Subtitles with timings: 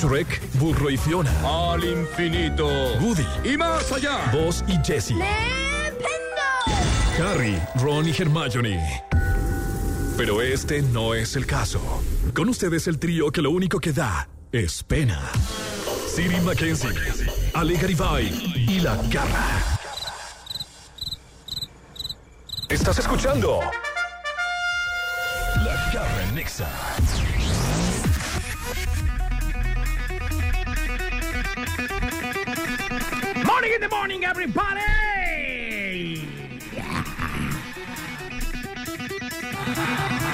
[0.00, 1.32] Shrek, Burro y Fiona.
[1.44, 2.66] Al infinito.
[3.00, 4.30] Woody, Y más allá.
[4.32, 5.16] Buzz y Jessie.
[7.20, 9.02] Harry, Ron y Hermione.
[10.16, 11.80] Pero este no es el caso.
[12.34, 15.20] Con ustedes el trío que lo único que da es pena.
[16.14, 16.90] Siri Mackenzie,
[17.54, 18.26] Ale Garibay
[18.68, 19.78] y La Garra.
[22.68, 23.60] ¿Estás escuchando?
[25.64, 26.68] La Garra Nexa.
[33.48, 34.84] Morning in the morning, everybody!
[39.66, 40.27] Muy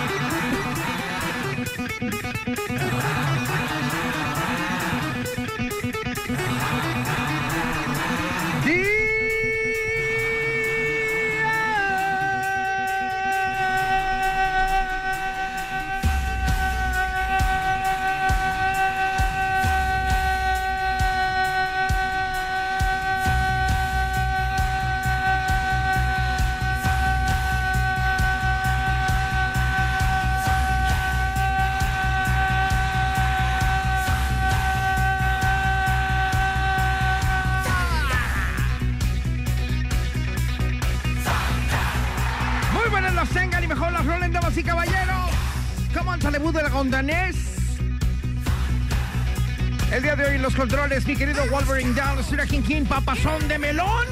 [50.64, 51.94] controles, mi querido Wolverine
[52.26, 54.06] Sira King King, papazón de melón.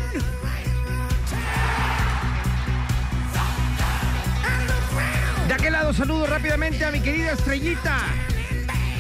[5.49, 7.97] De aquel lado saludo rápidamente a mi querida Estrellita.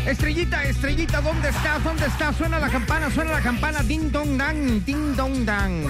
[0.06, 1.84] Estrellita, Estrellita, ¿dónde estás?
[1.84, 2.36] ¿Dónde estás?
[2.36, 3.82] Suena la campana, suena la campana.
[3.82, 5.84] Ding dong dang, ding dong dang.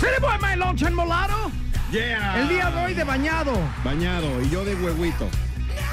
[0.00, 1.50] ¿Se le voy my lunch enmolado?
[1.92, 2.40] Yeah.
[2.40, 3.52] El día de hoy de bañado.
[3.84, 4.74] Bañado y yo de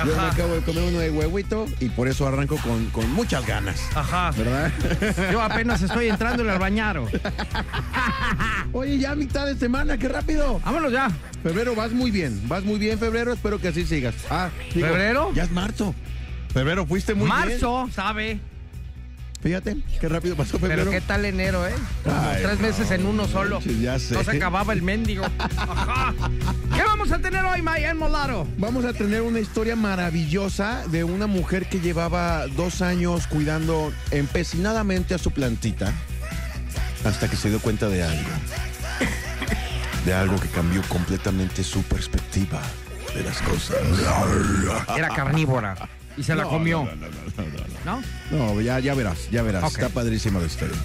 [0.04, 3.46] Yo me acabo de comer uno de huehuito y por eso arranco con, con muchas
[3.46, 3.80] ganas.
[3.96, 4.32] Ajá.
[4.32, 4.72] ¿Verdad?
[5.32, 7.08] Yo apenas estoy entrando al bañaro.
[8.74, 10.60] Oye, ya mitad de semana, qué rápido.
[10.66, 11.10] Vámonos ya.
[11.44, 12.42] Febrero, vas muy bien.
[12.48, 13.34] Vas muy bien, febrero.
[13.34, 14.16] Espero que así sigas.
[14.30, 15.32] Ah, digo, ¿Febrero?
[15.34, 15.96] Ya es marzo.
[16.54, 17.38] Febrero, fuiste muy bien.
[17.38, 18.40] Marzo, ¿sabe?
[19.46, 20.86] Fíjate, qué rápido pasó febrero.
[20.86, 21.76] Pero qué tal enero, ¿eh?
[22.04, 23.60] Ay, tres meses en uno solo.
[23.60, 24.16] ya sé.
[24.16, 25.24] No se acababa el mendigo.
[25.58, 26.16] Ajá.
[26.76, 28.48] ¿Qué vamos a tener hoy, my enmolado?
[28.58, 35.14] Vamos a tener una historia maravillosa de una mujer que llevaba dos años cuidando empecinadamente
[35.14, 35.94] a su plantita
[37.04, 38.30] hasta que se dio cuenta de algo.
[40.08, 42.64] De algo que cambió completamente su perspectiva
[43.14, 43.78] de las cosas.
[44.98, 45.76] Era carnívora.
[46.18, 46.84] Y se la No, comió.
[46.86, 47.14] No, no, no,
[47.86, 48.02] no, no.
[48.32, 48.54] ¿No?
[48.56, 49.64] No, ya, ya verás, ya verás.
[49.72, 50.76] Está padrísima la historia.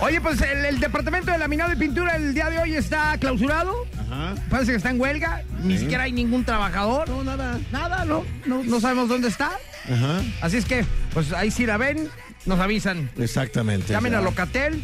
[0.00, 3.86] Oye, pues el, el departamento de laminado y pintura el día de hoy está clausurado.
[4.00, 4.34] Ajá.
[4.50, 5.42] Parece que está en huelga.
[5.62, 5.80] Ni Sí.
[5.82, 7.08] siquiera hay ningún trabajador.
[7.08, 7.60] No, nada.
[7.70, 9.50] Nada, no, no, no sabemos dónde está.
[9.84, 10.20] Ajá.
[10.40, 12.08] Así es que, pues ahí si la ven,
[12.46, 13.10] nos avisan.
[13.18, 13.92] Exactamente.
[13.92, 14.18] Llamen Ya.
[14.18, 14.82] a Locatel.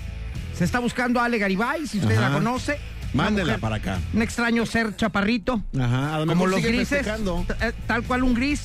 [0.56, 2.28] Se está buscando a Ale Garibay, si usted Ajá.
[2.28, 2.78] la conoce.
[3.14, 3.98] Mándela mujer- para acá.
[4.12, 5.62] Un extraño ser chaparrito.
[5.80, 6.14] Ajá.
[6.14, 7.06] A lo Como mejor los sigue grises.
[7.06, 8.62] eh, Tal cual un gris,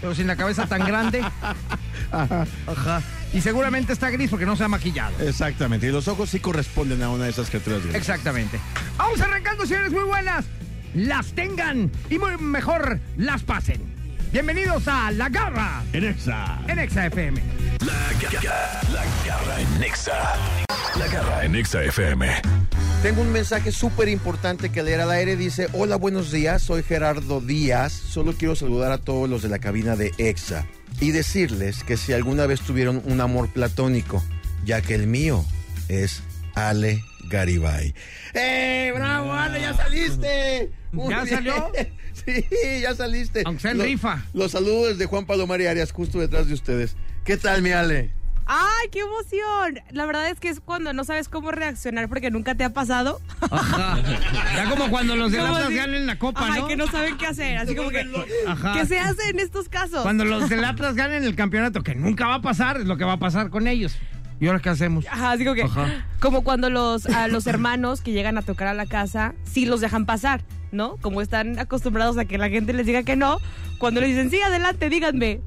[0.00, 1.22] pero sin la cabeza tan grande.
[2.12, 3.02] Ajá.
[3.32, 5.12] Y seguramente está gris porque no se ha maquillado.
[5.20, 5.86] Exactamente.
[5.88, 7.96] Y los ojos sí corresponden a una de esas criaturas grises.
[7.96, 8.58] Exactamente.
[8.96, 10.44] Vamos arrancando, señores, muy buenas.
[10.94, 13.82] Las tengan y muy mejor las pasen.
[14.32, 16.58] Bienvenidos a La Garra En Exa.
[16.68, 17.40] en Exa FM.
[17.80, 20.34] La Garra, la Garra en Nexa.
[20.98, 22.42] La Garra en Nexa FM.
[23.02, 25.36] Tengo un mensaje súper importante que leer al aire.
[25.36, 27.92] Dice, hola, buenos días, soy Gerardo Díaz.
[27.92, 30.66] Solo quiero saludar a todos los de la cabina de EXA
[31.00, 34.24] y decirles que si alguna vez tuvieron un amor platónico,
[34.64, 35.44] ya que el mío
[35.88, 36.22] es
[36.54, 37.94] Ale Garibay.
[38.34, 40.70] ¡Eh, bravo, Ale, ya saliste!
[40.90, 41.34] Muy ¿Ya bien.
[41.36, 41.72] salió?
[42.16, 42.44] Sí,
[42.80, 43.42] ya saliste.
[43.44, 44.24] Aunque sea en Lo- rifa.
[44.32, 46.96] Los saludos de Juan Palomar y Arias, justo detrás de ustedes.
[47.24, 48.10] ¿Qué tal, mi Ale?
[48.46, 49.80] ¡Ay, qué emoción!
[49.90, 53.20] La verdad es que es cuando no sabes cómo reaccionar porque nunca te ha pasado.
[53.50, 53.98] Ajá.
[54.54, 56.68] Ya como cuando los del Como Atlas si- ganan la copa, Ay, ¿no?
[56.68, 57.58] que no saben qué hacer.
[57.58, 58.06] Así como que.
[58.46, 58.74] Ajá.
[58.74, 60.02] ¿Qué se hace en estos casos?
[60.02, 63.04] Cuando los del Atlas ganen el campeonato, que nunca va a pasar, es lo que
[63.04, 63.96] va a pasar con ellos.
[64.38, 65.06] ¿Y ahora qué hacemos?
[65.08, 65.62] Ajá, así como que.
[65.62, 66.06] Ajá.
[66.20, 69.80] Como cuando los, a los hermanos que llegan a tocar a la casa, sí los
[69.80, 70.98] dejan pasar, ¿no?
[71.00, 73.38] Como están acostumbrados a que la gente les diga que no,
[73.78, 75.40] cuando les dicen, sí, adelante, díganme.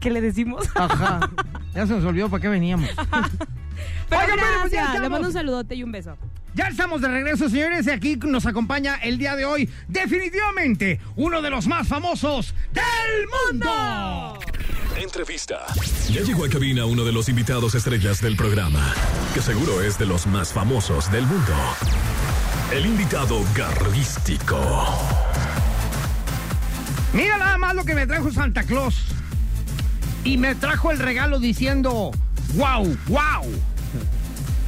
[0.00, 0.66] ¿Qué le decimos?
[0.74, 1.30] Ajá.
[1.74, 2.88] Ya se nos olvidó para qué veníamos.
[4.08, 5.02] Pero Oigan, bueno, pues ya gracias.
[5.02, 6.16] Le mando un saludote y un beso.
[6.54, 11.40] Ya estamos de regreso, señores, y aquí nos acompaña el día de hoy, definitivamente, uno
[11.42, 14.38] de los más famosos del mundo.
[14.96, 15.64] Entrevista.
[16.10, 18.92] Ya llegó a cabina uno de los invitados estrellas del programa,
[19.32, 21.54] que seguro es de los más famosos del mundo.
[22.72, 24.58] El invitado garrístico.
[27.12, 29.06] Mira nada más lo que me trajo Santa Claus.
[30.24, 32.10] Y me trajo el regalo diciendo,
[32.54, 33.44] wow, wow.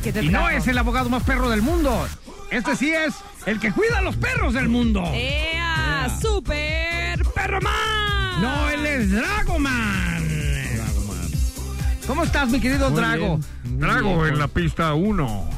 [0.02, 2.06] ¿Qué te Y no es el abogado más perro del mundo.
[2.50, 3.14] Este sí es
[3.46, 5.02] el que cuida a los perros del mundo.
[5.14, 6.08] ¡Ea!
[6.20, 8.40] ¡Super Perroman!
[8.42, 10.22] No, él es Dragoman.
[12.06, 13.38] ¿Cómo estás, mi querido Drago?
[13.64, 15.50] Drago en la pista 1.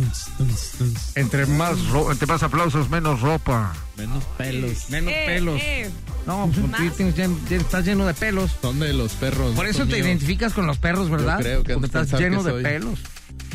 [1.14, 3.74] Entre más, ro- entre más aplausos, menos ropa.
[3.98, 4.88] Menos pelos.
[4.88, 5.60] Menos Eh, pelos.
[5.62, 5.90] eh.
[6.26, 8.50] No, pues tú tienes- ya- ya estás lleno de pelos.
[8.60, 9.54] Son de los perros.
[9.56, 10.06] Por eso te míos.
[10.06, 11.38] identificas con los perros, ¿verdad?
[11.38, 12.98] Yo creo que Porque estás lleno que de pelos.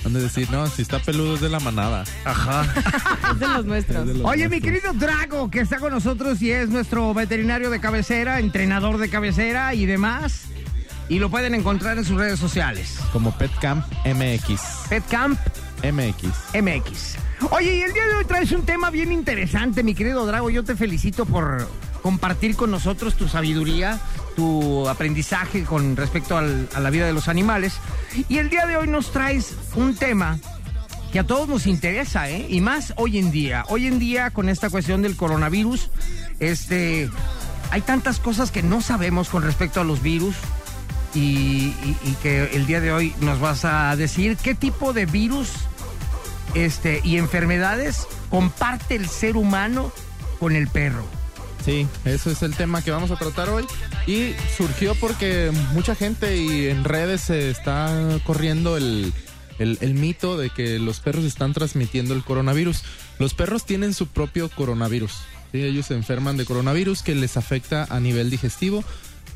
[0.05, 2.03] Han de decir, no, si está peludo es de la manada.
[2.25, 2.63] Ajá.
[3.33, 4.01] Es de los nuestros.
[4.01, 7.69] Es de los Oye, mi querido Drago, que está con nosotros y es nuestro veterinario
[7.71, 10.41] de cabecera, entrenador de cabecera y demás.
[11.09, 12.97] Y lo pueden encontrar en sus redes sociales.
[13.13, 14.61] Como Pet Camp MX.
[14.89, 15.39] Pet Camp
[15.91, 16.55] MX.
[16.61, 17.17] MX.
[17.51, 20.49] Oye, y el día de hoy traes un tema bien interesante, mi querido Drago.
[20.49, 21.67] Yo te felicito por
[22.01, 23.99] compartir con nosotros tu sabiduría,
[24.35, 27.77] tu aprendizaje con respecto a la vida de los animales.
[28.29, 30.39] Y el día de hoy nos traes un tema
[31.11, 32.45] que a todos nos interesa, ¿eh?
[32.49, 33.63] Y más hoy en día.
[33.69, 35.89] Hoy en día, con esta cuestión del coronavirus,
[36.39, 37.09] este,
[37.71, 40.35] hay tantas cosas que no sabemos con respecto a los virus.
[41.13, 41.71] Y
[42.21, 45.49] que el día de hoy nos vas a decir qué tipo de virus
[46.55, 49.91] este, y enfermedades comparte el ser humano
[50.39, 51.05] con el perro.
[51.63, 53.65] Sí, eso es el tema que vamos a tratar hoy.
[54.05, 57.91] Y surgió porque mucha gente y en redes se está
[58.23, 59.11] corriendo el,
[59.57, 62.83] el- mito de que los perros están transmitiendo el coronavirus.
[63.17, 65.11] Los perros tienen su propio coronavirus.
[65.51, 65.63] ¿sí?
[65.63, 68.83] Ellos se enferman de coronavirus que les afecta a nivel digestivo.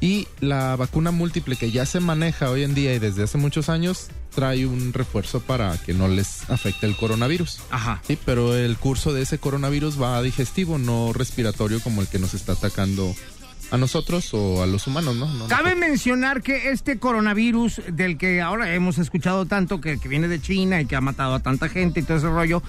[0.02, 3.68] Y la vacuna múltiple que ya se maneja hoy en día y desde hace muchos
[3.68, 7.60] años trae un refuerzo para que no les afecte el coronavirus.
[7.70, 8.02] Ajá.
[8.08, 12.20] Sí, pero el curso de ese coronavirus va a digestivo, no respiratorio como el que
[12.20, 13.14] nos está atacando
[13.72, 15.26] a nosotros o a los humanos, ¿no?
[15.26, 15.48] No, no.
[15.48, 20.42] Cabe mencionar que este coronavirus del que ahora hemos escuchado tanto, que, que viene de
[20.42, 22.64] China y que ha matado a tanta gente y todo ese rollo,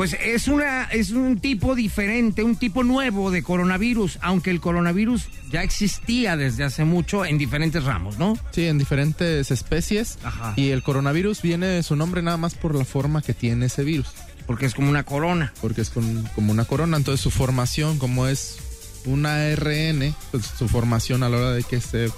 [0.00, 5.26] pues es, una, es un tipo diferente, un tipo nuevo de coronavirus, aunque el coronavirus
[5.52, 8.38] ya existía desde hace mucho en diferentes ramos, ¿no?
[8.50, 10.16] Sí, en diferentes especies.
[10.24, 10.54] Ajá.
[10.56, 14.08] Y el coronavirus viene su nombre nada más por la forma que tiene ese virus,
[14.46, 15.52] Porque es como una corona.
[15.60, 16.96] porque es con- como una corona.
[16.96, 18.56] Entonces su formación, como es
[19.04, 22.08] un ARN, pues su formación a la hora de que se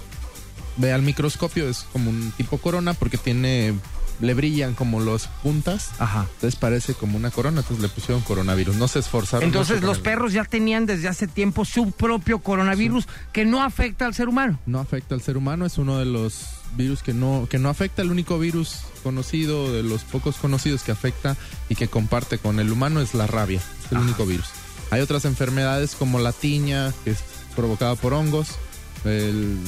[0.76, 3.74] ve al microscopio es como un tipo corona porque tiene,
[4.22, 5.90] le brillan como los puntas.
[5.98, 6.26] Ajá.
[6.34, 8.76] Entonces parece como una corona, entonces le pusieron coronavirus.
[8.76, 9.44] No se esforzaron.
[9.44, 14.14] Entonces los perros ya tenían desde hace tiempo su propio coronavirus que no afecta al
[14.14, 14.58] ser humano.
[14.64, 16.46] No afecta al ser humano, es uno de los
[16.76, 20.92] virus que no, que no afecta, el único virus conocido, de los pocos conocidos que
[20.92, 21.36] afecta
[21.68, 24.46] y que comparte con el humano es la rabia, es el único virus.
[24.90, 27.18] Hay otras enfermedades como la tiña, que es
[27.56, 28.56] provocada por hongos,
[29.04, 29.58] el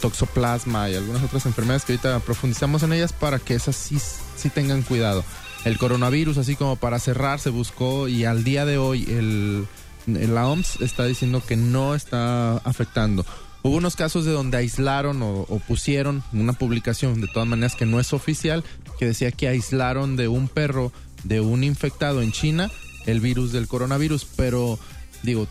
[0.00, 3.98] toxoplasma y algunas otras enfermedades que ahorita profundizamos en ellas para que esas sí,
[4.36, 5.24] sí tengan cuidado.
[5.64, 9.66] El coronavirus, así como para cerrar, se buscó y al día de hoy el,
[10.06, 13.24] la OMS está diciendo que no está afectando.
[13.62, 17.84] Hubo unos casos de donde aislaron o, o pusieron una publicación, de todas maneras que
[17.84, 18.64] no es oficial,
[18.98, 20.92] que decía que aislaron de un perro
[21.24, 22.70] de un infectado en China
[23.06, 24.78] el virus del coronavirus, pero
[25.22, 25.46] digo,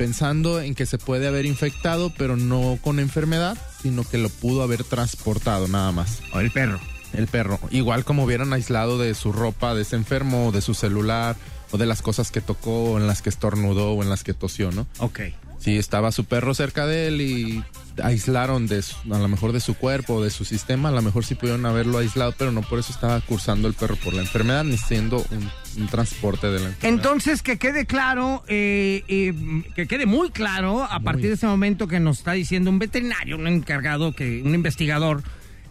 [0.00, 4.62] pensando en que se puede haber infectado, pero no con enfermedad, sino que lo pudo
[4.62, 6.22] haber transportado nada más.
[6.32, 6.80] O el perro.
[7.12, 10.72] El perro, igual como hubieran aislado de su ropa, de ese enfermo, o de su
[10.72, 11.36] celular,
[11.70, 14.32] o de las cosas que tocó, o en las que estornudó, o en las que
[14.32, 14.86] tosió, ¿no?
[15.00, 15.20] Ok.
[15.60, 17.64] Si estaba su perro cerca de él y
[18.02, 21.02] aislaron de su- a lo mejor de su cuerpo o de su sistema, a lo
[21.02, 24.22] mejor sí pudieron haberlo aislado, pero no por eso estaba cursando el perro por la
[24.22, 25.50] enfermedad, ni siendo un,
[25.82, 26.88] un transporte de la enfermedad.
[26.94, 29.34] Entonces, que quede claro, eh, eh,
[29.76, 33.36] que quede muy claro a partir de ese momento que nos está diciendo un veterinario,
[33.36, 35.22] un encargado, que un investigador,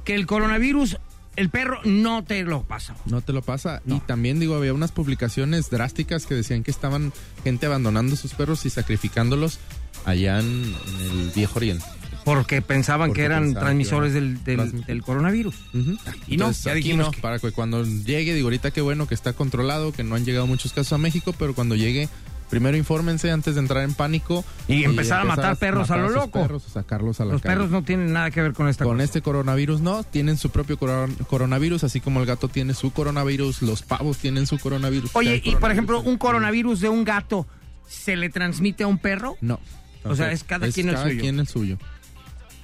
[0.05, 0.97] que el coronavirus,
[1.35, 2.95] el perro no te lo pasa.
[3.05, 3.81] No te lo pasa.
[3.87, 8.65] Y también digo, había unas publicaciones drásticas que decían que estaban gente abandonando sus perros
[8.65, 9.57] y sacrificándolos
[10.05, 11.85] allá en, en el viejo oriente.
[12.25, 15.55] Porque pensaban Porque que eran pensaban transmisores que del, coronavirus.
[15.73, 15.91] Ujú.
[16.27, 18.81] Y no, Entonces, ya aquí dijimos no, que- para que cuando llegue, digo ahorita qué
[18.81, 22.07] bueno que está controlado, que no han llegado muchos casos a México, pero cuando llegue
[22.49, 24.43] primero infórmense antes de entrar en pánico.
[24.67, 26.41] Y empezar a matar perros a lo loco.
[26.41, 27.53] perros o sacarlos a la Los calle.
[27.55, 29.03] perros no tienen nada que ver con esta Con cosa.
[29.05, 33.61] este coronavirus no, tienen su propio coron- coronavirus, así como el gato tiene su coronavirus,
[33.61, 35.11] los pavos tienen su coronavirus.
[35.13, 37.47] Oye, y por ejemplo, un coronavirus de un gato,
[37.87, 39.37] ¿se le transmite a un perro?
[39.41, 39.59] No.
[40.03, 41.21] O sea, es cada quien el cada suyo.
[41.21, 41.77] quien el suyo.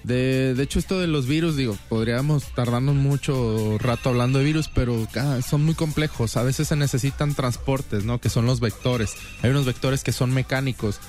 [0.04, 4.70] De, de hecho, esto de los virus, digo, podríamos tardarnos mucho rato hablando de virus,
[4.74, 6.38] pero cada- son muy complejos.
[6.38, 8.22] A veces se necesitan transportes, ¿no?
[8.22, 9.14] Que son los vectores.
[9.42, 11.00] Hay unos vectores que son mecánicos.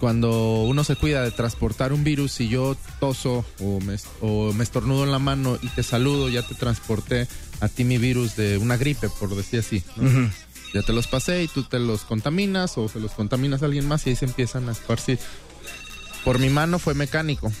[0.00, 4.64] Cuando uno se cuida de transportar un virus, si yo toso o me, o me
[4.64, 7.28] estornudo en la mano y te saludo, ya te transporté
[7.60, 9.84] a ti mi virus de una gripe, por decir así.
[9.94, 10.28] ¿no?
[10.74, 13.86] Ya te los pasé y tú te los contaminas o se los contaminas a alguien
[13.86, 15.20] más y ahí se empiezan a esparcir.
[16.24, 17.52] Por mi mano fue mecánico.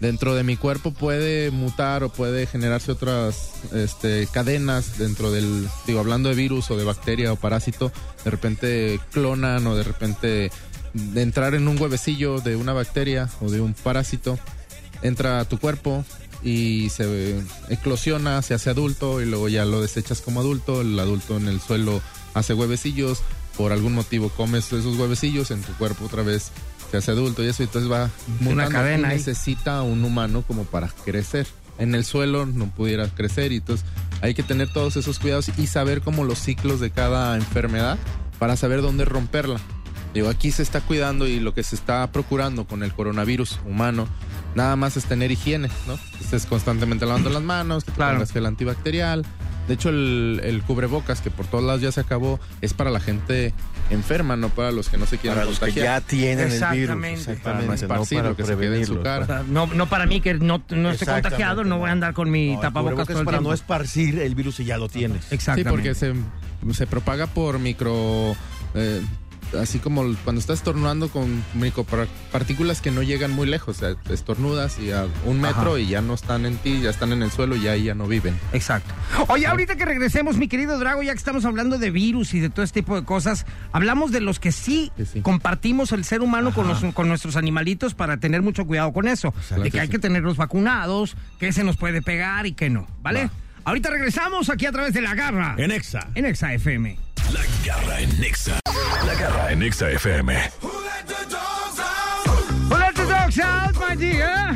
[0.00, 6.00] Dentro de mi cuerpo puede mutar o puede generarse otras este, cadenas dentro del, digo,
[6.00, 7.92] hablando de virus o de bacteria o parásito,
[8.24, 10.50] de repente clonan o de repente
[10.92, 14.38] de entrar en un huevecillo de una bacteria o de un parásito,
[15.02, 16.04] entra a tu cuerpo
[16.42, 21.36] y se eclosiona, se hace adulto y luego ya lo desechas como adulto, el adulto
[21.36, 22.02] en el suelo
[22.34, 23.22] hace huevecillos,
[23.56, 26.50] por algún motivo comes esos huevecillos, en tu cuerpo otra vez
[27.02, 28.10] se hace adulto y eso entonces va
[28.40, 29.16] mutando cadena y ahí.
[29.18, 31.46] necesita un humano como para crecer.
[31.78, 33.84] En el suelo no pudiera crecer y entonces
[34.20, 37.98] hay que tener todos esos cuidados y saber como los ciclos de cada enfermedad
[38.38, 39.58] para saber dónde romperla.
[40.14, 44.06] Digo, aquí se está cuidando y lo que se está procurando con el coronavirus humano
[44.54, 45.98] nada más es tener higiene, ¿no?
[46.20, 48.14] Estés constantemente lavando las manos, que te Claro.
[48.18, 49.24] pongas gel antibacterial.
[49.66, 53.00] De hecho, el, el cubrebocas, que por todos lados ya se acabó, es para la
[53.00, 53.52] gente
[53.90, 56.00] enferma, no para los que no se quieren Para los que contagiar.
[56.00, 57.04] ya tienen el virus.
[57.04, 57.36] Exactamente.
[57.42, 59.44] Para no esparcirlo, que se quede en su cara.
[59.48, 62.54] No, no para mí que no, no esté contagiado, no voy a andar con mi
[62.54, 63.50] No, tapabocas todo el para tiempo.
[63.50, 65.24] no esparcir el virus y ya lo tienes.
[65.26, 65.70] Sí, Exactamente.
[65.70, 66.14] porque se,
[66.74, 68.34] se propaga por micro...
[68.74, 69.02] eh,
[69.60, 73.76] así como cuando estás estornudando con micropartículas que no llegan muy lejos.
[73.76, 75.80] O sea, estornudas y a un metro Ajá.
[75.80, 78.06] y ya no están en ti, ya están en el suelo y ahí ya no
[78.06, 78.38] viven.
[78.52, 78.92] Exacto.
[79.28, 82.50] Oye, ahorita que regresemos, mi querido Drago, ya que estamos hablando de virus y de
[82.50, 85.20] todo este tipo de cosas, hablamos de los que sí, Que sí.
[85.20, 89.34] compartimos el ser humano con, los- con nuestros animalitos para tener mucho cuidado con eso.
[89.62, 93.30] De que hay que tenerlos vacunados, que se nos puede pegar y que no, ¿vale?
[93.66, 95.54] Ahorita regresamos aquí a través de La Garra.
[95.56, 96.08] En Exa.
[96.14, 96.98] En Exa FM.
[97.32, 98.60] La garra en Nexa.
[99.06, 100.32] La garra en Nexa FM.
[100.62, 100.68] Who
[102.78, 104.54] let the dogs out, my dear?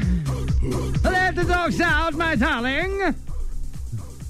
[1.02, 3.14] Who let the dogs out, my darling?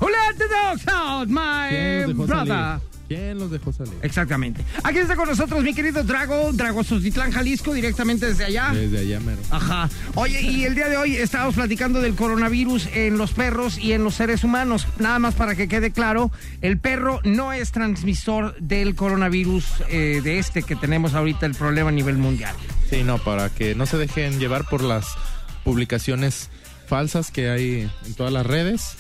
[0.01, 2.47] Who let the dogs out, my ¿Quién los dejó brother?
[2.47, 2.81] salir?
[3.09, 3.95] ¿Quién los dejó salir?
[4.03, 4.63] Exactamente.
[4.85, 8.71] Aquí está con nosotros mi querido Drago, Drago Sustitlán, Jalisco, directamente desde allá.
[8.75, 9.41] Desde allá mero.
[9.51, 9.89] Ajá.
[10.15, 14.05] Oye, y el día de hoy estábamos platicando del coronavirus en los perros y en
[14.05, 14.87] los seres humanos.
[14.99, 20.39] Nada más para que quede claro, el perro no es transmisor del coronavirus eh, de
[20.39, 22.55] este que tenemos ahorita el problema a nivel mundial.
[22.91, 25.07] Sí, no, para que no se dejen llevar por las
[25.65, 26.51] publicaciones
[26.87, 28.97] falsas que hay en todas las redes.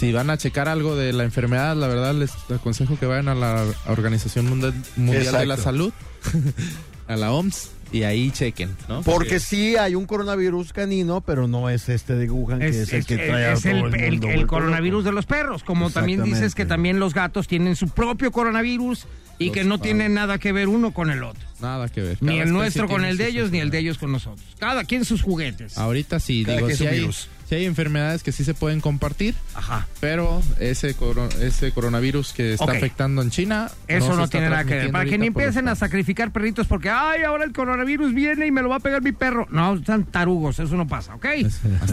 [0.00, 3.34] Si van a checar algo de la enfermedad, la verdad les aconsejo que vayan a
[3.34, 5.56] la Organización Mundial, Mundial de la.
[5.58, 5.92] Salud,
[7.06, 9.02] a la OMS, y ahí chequen, ¿no?
[9.02, 13.04] Porque sí hay un coronavirus canino, pero no es este de Wuhan, que es, el
[13.04, 15.62] que trae a es todo el- el, el- mundo el vuelto coronavirus de los perros.
[15.64, 19.06] Como también dices que también los gatos tienen su propio coronavirus
[19.38, 19.82] y Los que no pavos.
[19.82, 21.42] tienen nada que ver uno con el otro.
[21.60, 22.16] Nada que ver.
[22.22, 24.46] Ni el nuestro con tiene el de ellos, ni el de ellos con nosotros.
[24.58, 25.76] Cada quien sus juguetes.
[25.76, 27.28] Ahorita sí, Cada digo, su hay, virus.
[27.50, 29.88] Sí hay enfermedades que sí se pueden compartir, Ajá.
[29.98, 33.72] pero ese, coro- ese coronavirus que está afectando en China...
[33.88, 34.92] Eso no, está tiene nada que ver.
[34.92, 38.62] Para que ni empiecen a sacrificar perritos porque, ay, ahora el coronavirus viene y me
[38.62, 39.48] lo va a pegar mi perro.
[39.50, 41.26] No, están tarugos, eso no pasa, ¿ok?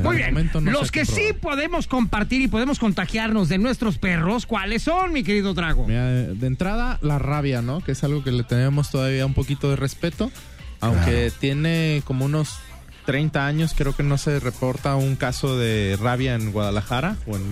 [0.04, 0.52] Muy bien.
[0.54, 5.24] no Los que sí podemos compartir y podemos contagiarnos de nuestros perros, ¿cuáles son, mi
[5.24, 5.88] querido Drago?
[5.88, 7.82] Mira, de entrada, la rabia, ¿no?
[7.82, 10.32] Que es algo que le tenemos todavía un poquito de respeto.
[10.80, 12.60] Aunque tiene como unos
[13.08, 17.44] 30 años, creo que no se reporta un caso de rabia en Guadalajara o en,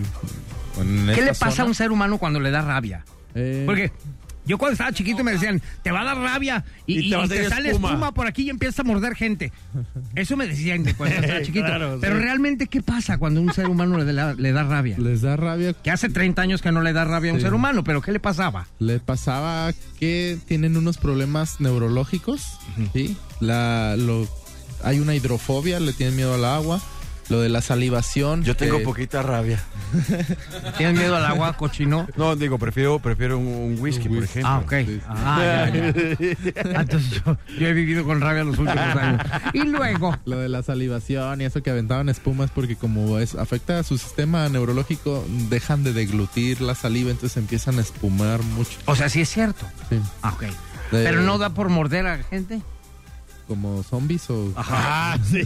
[0.78, 3.06] o en ¿Qué le pasa a un ser humano cuando le da rabia?
[3.34, 3.92] Eh, Porque
[4.46, 7.50] yo cuando estaba chiquito me decían, te va a dar rabia y, Y y- te
[7.50, 7.88] sale espuma.
[7.90, 8.14] espuma.
[8.14, 9.52] por aquí y empieza a morder gente.
[10.14, 11.66] Eso me decían de cuando estaba chiquito.
[11.66, 12.22] Claro, Pero sí.
[12.22, 14.98] realmente, ¿qué pasa cuando un ser humano le da, le da rabia?
[15.00, 15.74] Les da rabia.
[15.74, 18.12] Que hace 30 años que no le da rabia a un ser humano, pero ¿qué
[18.12, 18.68] le pasaba?
[18.80, 22.60] Le pasaba que tienen unos problemas neurológicos,
[22.94, 23.18] ¿sí?
[23.40, 24.28] La, lo,
[24.84, 26.82] hay una hidrofobia, le tienen miedo al agua.
[27.28, 28.44] Lo de la salivación.
[28.44, 29.60] Yo tengo que- poquita rabia.
[30.78, 32.08] ¿Tienes miedo al agua, cochino?
[32.18, 34.48] No, digo, prefiero, prefiero un, un whisky, por ejemplo.
[34.52, 34.74] Ah, ok.
[35.08, 36.82] Ah, ya, ya.
[36.82, 39.22] Entonces yo, yo he vivido con rabia los últimos años.
[39.54, 43.80] Y luego, Lo de la salivación y eso que aventaban espumas porque como es afecta
[43.80, 48.78] a su sistema neurológico, dejan de deglutir la saliva, entonces empiezan a espumar mucho.
[48.86, 49.66] o sea, sí es cierto.
[49.90, 50.00] Sí.
[50.22, 50.42] Ah, ok.
[50.44, 50.52] De-
[50.92, 52.62] Pero no da por morder a la gente.
[53.48, 54.52] Como zombies o...
[54.58, 55.42] Ah, sí.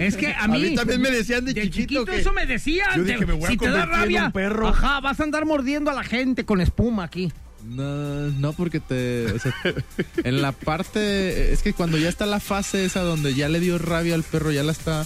[0.00, 2.96] Es que a mí, también me decían de, chiquito, que- eso me decían.
[2.96, 4.68] Yo dije, te- me voy a si te da rabia, un perro.
[4.68, 7.32] ajá, vas a andar mordiendo a la gente con espuma aquí.
[7.68, 7.82] No,
[8.30, 9.26] no porque te...
[9.32, 9.52] o sea,
[10.24, 11.52] en la parte...
[11.52, 14.50] Es que cuando ya está la fase esa donde ya le dio rabia al perro,
[14.52, 15.04] ya la está...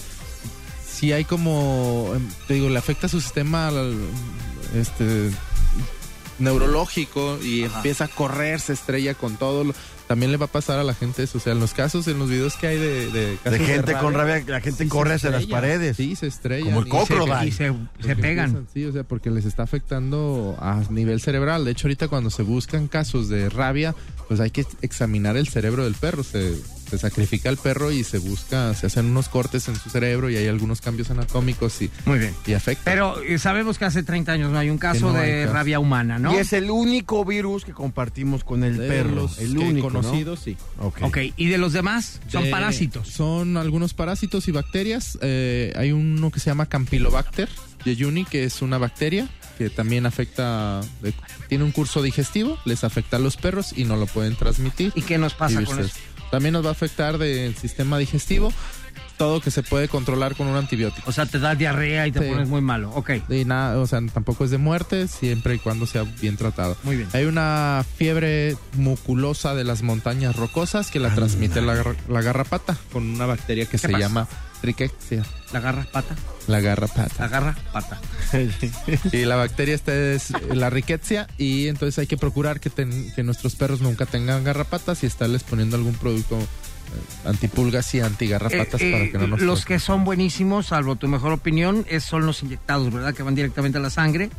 [0.87, 2.11] Sí hay como...
[2.15, 3.71] em, Te digo, le afecta su sistema
[4.75, 5.31] este
[6.39, 9.63] neurológico y empieza a correr, se estrella con todo.
[9.65, 9.73] lo-
[10.07, 11.39] También le va a pasar a la gente eso.
[11.39, 13.09] O sea, en los casos, en los videos que hay de...
[13.11, 15.97] De, casos De gente con rabia, la gente sí corre hacia las paredes.
[15.97, 16.65] Sí, se estrella.
[16.65, 17.05] Como el Y coco.
[17.07, 17.47] se- Crocodile.
[17.47, 17.63] Y se,
[18.15, 18.45] pegan.
[18.49, 21.65] empiezan, sí, o sea, porque les está afectando a nivel cerebral.
[21.65, 23.95] De hecho, ahorita cuando se buscan casos de rabia,
[24.27, 26.23] pues hay que examinar el cerebro del perro.
[26.23, 26.53] Se,
[26.89, 30.35] se sacrifica el perro y se busca, se hacen unos cortes en su cerebro y
[30.37, 32.33] hay algunos cambios anatómicos y, Muy bien.
[32.45, 32.83] y afecta.
[32.85, 35.53] Pero eh, sabemos que hace 30 años no hay un caso no hay de caso.
[35.53, 36.33] rabia humana, ¿no?
[36.33, 39.11] Y es el único virus que compartimos con el De perro.
[39.15, 40.01] los el único, ¿no?
[40.01, 40.57] conocidos, sí.
[40.79, 40.99] Ok.
[41.01, 43.07] Ok, y de los demás son De- parásitos.
[43.09, 45.17] Son algunos parásitos y bacterias.
[45.21, 47.49] Eh, hay uno que se llama Campylobacter
[47.83, 51.13] yeyuni, que es una bacteria que también afecta, eh,
[51.47, 54.91] tiene un curso digestivo, les afecta a los perros y no lo pueden transmitir.
[54.95, 55.93] ¿Y qué nos pasa y con eso?
[56.31, 58.51] También nos va a afectar del sistema digestivo,
[59.17, 61.09] todo que se puede controlar con un antibiótico.
[61.09, 62.25] O sea, te da diarrea y te Sí.
[62.29, 62.91] pones muy malo.
[62.95, 66.75] Ok, Y nada, o sea, tampoco es de muerte, siempre y cuando sea bien tratado.
[66.83, 67.09] muy bien.
[67.13, 73.03] Hay una fiebre muculosa de las montañas rocosas que la transmite la, la garrapata con
[73.07, 73.99] una bacteria que se pasa?
[73.99, 74.27] llama
[74.63, 75.23] Rickettsia.
[75.53, 76.15] La agarra pata,
[76.47, 77.23] La garrapata.
[77.23, 77.99] agarra pata.
[79.11, 83.23] Y la bacteria esta es la Rickettsia y entonces hay que procurar que, ten- que
[83.23, 86.37] nuestros perros nunca tengan garrapatas y estarles poniendo algún producto
[87.25, 89.75] antipulgas y antigarrapatas Eh, para eh, que no nos los toquen.
[89.77, 93.13] que son buenísimos, salvo tu mejor opinión, es, son los inyectados, ¿verdad?
[93.13, 94.29] Que van directamente a la sangre.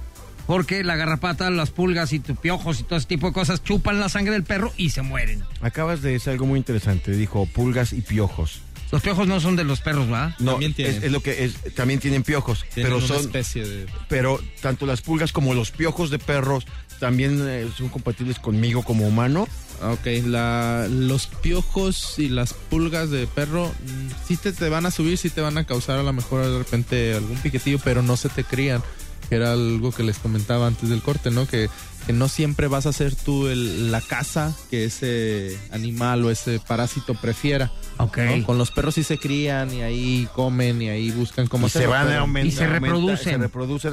[0.46, 3.98] Porque la garrapata, las pulgas y tus piojos y todo ese tipo de cosas chupan
[3.98, 5.42] la sangre del perro y se mueren.
[5.60, 7.10] Acabas de decir algo muy interesante.
[7.10, 8.60] Dijo pulgas y piojos.
[8.92, 10.36] Los piojos no son de los perros, ¿verdad?
[10.38, 10.98] No, También tienen.
[10.98, 11.74] es, es lo que es.
[11.74, 13.86] También tienen piojos, Tienen pero una son, especie de...
[14.08, 16.64] pero tanto las pulgas como los piojos de perros
[17.00, 19.48] también eh, son compatibles conmigo como humano.
[19.82, 24.90] Ok, la, los piojos y las pulgas de perro mm, sí te, te van a
[24.90, 28.16] subir, sí te van a causar a lo mejor de repente algún piquetillo, pero no
[28.16, 28.82] se te crían.
[29.28, 31.48] Que era algo que les comentaba antes del corte, ¿no?
[31.48, 31.68] Que,
[32.06, 36.60] que no siempre vas a ser tú el- la casa que ese animal o ese
[36.60, 37.72] parásito prefiera.
[37.98, 38.18] Ok.
[38.18, 38.46] ¿no?
[38.46, 41.88] Con los perros sí se crían y ahí comen y ahí buscan cómo y se
[41.88, 42.52] van a aumentar.
[42.52, 43.18] Y se reproducen.
[43.18, 43.92] Se reproducen.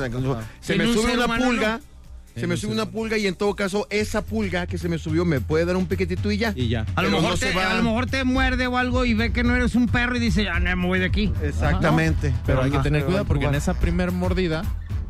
[0.62, 1.82] Se me sube una pulga.
[2.36, 5.24] Se me ser una pulga y en todo caso esa pulga que se me subió
[5.24, 6.54] me puede dar un piquetito y ya.
[6.56, 6.86] Y ya.
[6.96, 7.72] A lo, mejor no te, se va.
[7.72, 10.19] a lo mejor te muerde o algo y ve que no eres un perro y
[10.19, 11.32] dice, ya no me voy de aquí.
[11.43, 12.34] Exactamente.
[12.46, 14.63] Pero hay que tener cuidado porque en esa primer mordida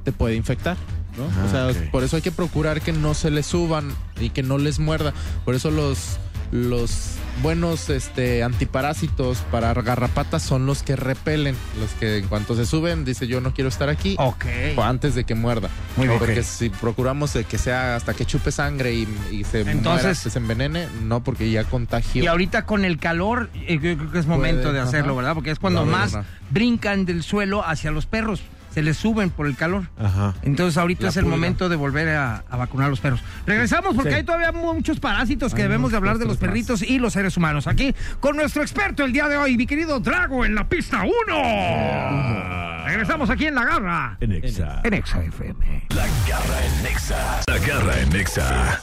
[0.04, 0.76] te puede infectar.
[1.18, 1.26] ¿no?
[1.26, 1.92] Ah, o sea, ok.
[1.92, 5.14] por eso hay que procurar que no se les suban y que no les muerda.
[5.46, 6.18] Por eso los
[6.54, 12.68] los buenos este antiparásitos para garrapatas son los que repelen, los que en cuanto se
[12.68, 14.46] suben dice yo no quiero estar aquí Ok.
[14.78, 15.70] o antes de que muerda.
[15.98, 16.20] Muy bien.
[16.20, 20.14] Porque si procuramos de que sea hasta que chupe sangre y, y se Entonces- muera,
[20.16, 22.24] se envenene, no porque ya contagio.
[22.24, 25.18] Y ahorita con el calor, eh, yo creo que es momento Puede, de hacerlo, ajá.
[25.22, 25.34] ¿verdad?
[25.34, 26.16] Porque es cuando más
[26.52, 28.42] brincan del suelo hacia los perros.
[28.74, 29.88] Se les suben por el calor.
[30.00, 30.34] Ajá.
[30.42, 31.38] Entonces ahorita La es el pulga.
[31.38, 33.22] momento de volver a, a vacunar a los perros.
[33.46, 34.16] Regresamos porque Sí.
[34.18, 37.68] hay todavía muchos parásitos que debemos de hablar de los perritos y los seres humanos.
[37.68, 42.84] Aquí con nuestro experto el día de hoy, mi querido Drago en la pista 1.
[42.86, 44.18] Regresamos aquí en La Garra.
[44.20, 44.82] En Exa.
[44.84, 45.86] En Exa FM.
[45.96, 47.42] La garra en Nexa.
[47.48, 48.82] La garra en Nexa.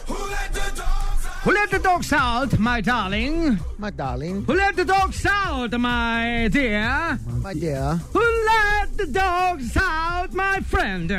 [1.43, 3.59] Who let the dogs out, my darling?
[3.79, 4.45] My darling.
[4.45, 7.19] Who let the dogs out, my dear?
[7.27, 7.99] My dear.
[8.13, 11.11] Who let the dogs out, my friend?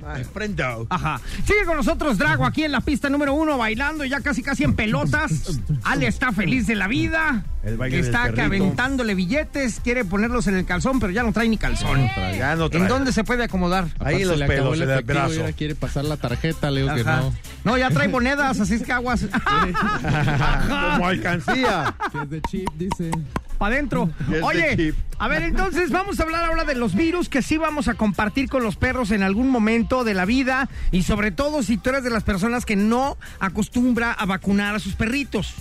[0.00, 0.86] My friendo.
[0.90, 1.20] Ajá.
[1.44, 4.74] Sigue con nosotros Drago aquí en la pista número uno bailando ya casi casi en
[4.74, 5.60] pelotas.
[5.84, 7.44] Ale está feliz de la vida.
[7.62, 11.48] El baile del está aventándole billetes, quiere ponerlos en el calzón, pero ya no trae
[11.48, 12.08] ni calzón.
[12.36, 12.82] Ya no trae.
[12.82, 13.88] ¿En dónde se puede acomodar?
[13.98, 15.44] Ahí en los pelos, el en el brazo.
[15.56, 17.20] quiere pasar la tarjeta, le digo que Ajá.
[17.20, 17.34] no.
[17.64, 19.26] No, ya trae monedas, así es que aguas.
[20.68, 21.94] Como alcancía.
[22.12, 23.10] Que es de chip, dice.
[23.56, 24.10] Para adentro.
[24.42, 27.94] Oye, a ver, entonces vamos a hablar ahora de los virus que sí vamos a
[27.94, 31.90] compartir con los perros en algún momento de la vida y sobre todo si tú
[31.90, 35.54] eres de las personas que no acostumbra a vacunar a sus perritos.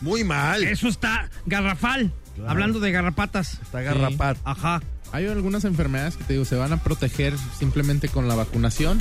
[0.00, 0.64] Muy mal.
[0.64, 2.12] Eso está garrafal.
[2.34, 2.50] Claro.
[2.50, 3.60] Hablando de garrapatas.
[3.62, 4.36] Está garrapat.
[4.44, 4.80] Ajá.
[5.14, 8.98] Hay algunas enfermedades que te digo, se van a proteger simplemente con la vacunación.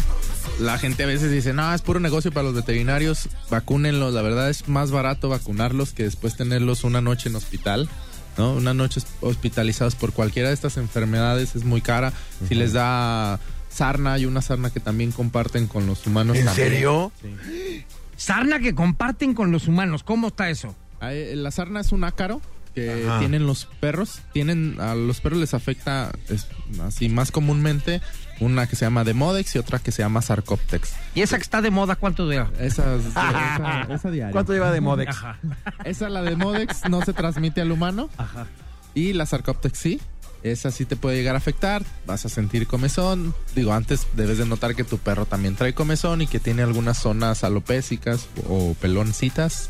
[0.60, 4.14] La gente a veces dice, no, es puro negocio para los veterinarios, vacúnenlos.
[4.14, 7.90] La verdad es más barato vacunarlos que después tenerlos una noche en hospital.
[8.38, 8.54] ¿No?
[8.54, 12.14] Una noche hospitalizados por cualquiera de estas enfermedades es muy cara.
[12.48, 16.38] Si les da sarna, hay una sarna que también comparten con los humanos.
[16.38, 16.70] ¿En también.
[16.70, 17.12] serio?
[17.22, 17.84] Sí.
[18.18, 20.04] Sarna que comparten con los humanos.
[20.04, 20.76] ¿Cómo está eso?
[21.00, 22.42] Hay- La sarna es un ácaro
[22.74, 23.20] que Ajá.
[23.20, 24.20] tienen los perros.
[24.34, 26.48] Tienen a los perros les afecta es,
[26.86, 28.02] así más comúnmente
[28.40, 30.94] una que se llama Demodex y otra que se llama Sarcoptex.
[31.16, 32.52] ¿Y esa que está de moda cuánto dura?
[32.60, 34.32] Esa, esa, esa diaria.
[34.32, 35.10] ¿Cuánto lleva de Modex?
[35.12, 35.40] Ajá.
[35.86, 38.48] Esa la Demodex no se transmite al humano Ajá.
[38.94, 40.02] y la Sarcoptex sí.
[40.42, 43.34] Esa sí te puede llegar a afectar, vas a sentir comezón.
[43.56, 46.98] Digo, antes debes de notar que tu perro también trae comezón y que tiene algunas
[46.98, 49.70] zonas alopésicas o peloncitas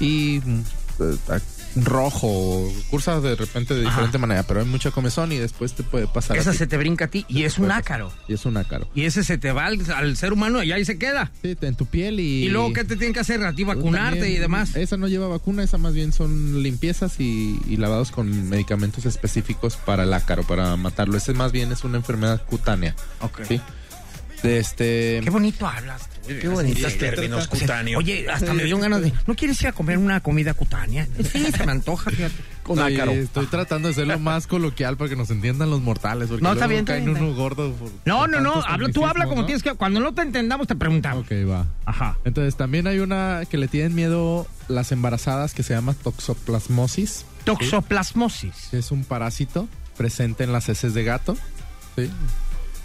[0.00, 0.60] y mm,
[1.00, 1.40] eh,
[1.76, 5.82] rojo, o cursa de repente de diferente manera, pero hay mucha comezón y después te
[5.82, 6.36] puede pasar.
[6.36, 6.58] a Esa ti.
[6.58, 8.12] se te brinca a ti y es un ácaro.
[8.28, 8.88] Y es un ácaro.
[8.94, 11.30] Y ese se te va al, al ser humano y ahí se queda.
[11.42, 12.44] Sí, en tu piel y...
[12.44, 13.42] ¿Y luego qué te tienen que hacer?
[13.44, 14.74] ¿A ti vacunarte También, y demás?
[14.76, 19.76] Esa no lleva vacuna, esa más bien son limpiezas y, y lavados con medicamentos específicos
[19.76, 21.16] para el ácaro, para matarlo.
[21.16, 22.94] Ese más bien es una enfermedad cutánea.
[23.20, 23.40] Ok.
[23.48, 23.60] ¿sí?
[24.42, 25.20] De este...
[25.24, 26.08] Qué bonito hablas.
[26.26, 27.98] Qué bonitos términos cutáneos.
[28.02, 29.12] Oye, hasta me dio ganas de.
[29.26, 31.06] ¿No quieres ir a comer una comida cutánea?
[31.32, 32.34] Sí, se me antoja, fíjate.
[32.62, 32.78] Con.
[32.80, 36.28] Estoy tratando de hacerlo más coloquial para que nos entiendan los mortales.
[36.28, 37.72] Porque No, está bien, está caen uno gordo.
[37.74, 38.54] por- No, por no, no.
[38.66, 39.46] Habla, tú habla como ¿no?
[39.46, 39.74] tienes que.
[39.74, 41.24] Cuando no te entendamos, te preguntamos.
[41.24, 41.66] Ok, va.
[41.84, 42.18] Ajá.
[42.24, 47.24] Entonces también hay una que le tienen miedo las embarazadas que se llama toxoplasmosis.
[47.44, 48.74] Toxoplasmosis.
[48.74, 51.36] es un parásito presente en las heces de gato.
[51.96, 52.10] ¿sí?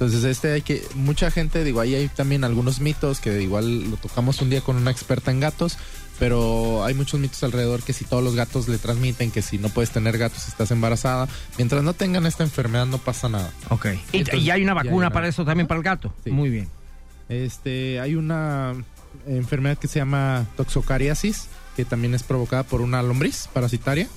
[0.02, 0.84] Entonces, este hay que.
[0.96, 4.76] Mucha gente, digo, ahí hay también algunos mitos que igual lo tocamos un día con
[4.76, 5.78] una experta en gatos.
[6.18, 9.70] Pero hay muchos mitos alrededor que si todos los gatos le transmiten, que si no
[9.70, 13.52] puedes tener gatos estás embarazada, mientras no tengan esta enfermedad no pasa nada.
[13.70, 13.86] Ok.
[14.12, 16.14] Y, Entonces, y hay una hay vacuna una- para eso también para el gato.
[16.24, 16.32] Sí.
[16.32, 16.68] Muy bien.
[17.30, 18.74] Este, hay una
[19.28, 24.08] enfermedad que se llama toxocariasis, que también es provocada por una lombriz parasitaria.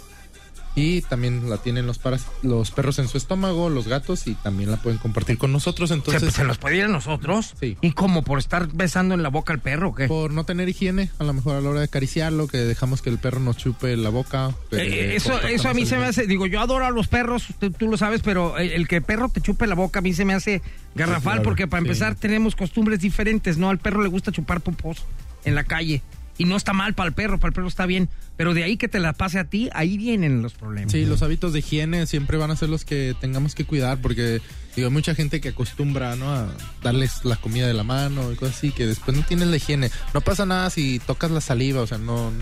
[0.77, 4.73] Y también la tienen los, paras- los perros en su estómago, los gatos, y también
[4.73, 5.91] la pueden compartir con nosotros.
[5.91, 7.55] ¿Se, Entonces, se nos puede ir a nosotros?
[7.61, 7.77] Sí.
[7.81, 8.23] ¿Y cómo?
[8.23, 10.09] ¿Por estar besando en la boca al perro o qué?
[10.09, 13.11] por no tener higiene, a lo mejor a la hora de acariciarlo, que dejamos que
[13.11, 14.49] el perro nos chupe la boca.
[14.73, 17.07] Eh, eh, eso, cortamos eso a mí se me hace, digo, yo adoro a los
[17.07, 20.01] perros, tú, tú lo sabes, pero el, el que el perro te chupe la boca
[20.01, 20.61] a mí se me hace
[20.97, 21.87] garrafal claro, porque para sí.
[21.87, 23.71] empezar tenemos costumbres diferentes, ¿no?
[23.71, 25.05] Al perro le gusta chupar popos
[25.45, 26.03] en la calle
[26.37, 28.77] y no está mal para el perro, para el perro está bien, pero de ahí
[28.77, 30.93] que te la pase a ti, ahí vienen los problemas.
[30.93, 34.41] Sí, los hábitos de higiene siempre van a ser los que tengamos que cuidar porque
[34.75, 36.33] digo, hay mucha gente que acostumbra ¿no?
[36.33, 36.49] a
[36.83, 39.91] darles la comida de la mano y cosas así que después no tienes la higiene.
[40.13, 42.33] No pasa nada si tocas la saliva, o sea, no,